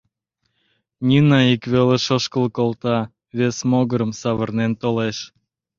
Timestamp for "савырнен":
4.21-4.71